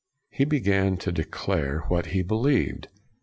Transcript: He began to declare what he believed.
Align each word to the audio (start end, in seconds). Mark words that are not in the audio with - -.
He 0.31 0.45
began 0.45 0.97
to 0.97 1.11
declare 1.11 1.81
what 1.87 2.07
he 2.07 2.23
believed. 2.23 2.87